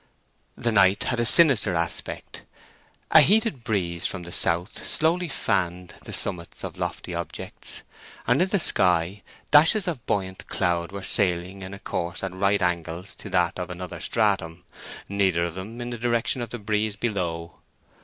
[0.57, 2.41] The night had a sinister aspect.
[3.11, 7.83] A heated breeze from the south slowly fanned the summits of lofty objects,
[8.25, 12.63] and in the sky dashes of buoyant cloud were sailing in a course at right
[12.63, 14.63] angles to that of another stratum,
[15.07, 17.59] neither of them in the direction of the breeze below.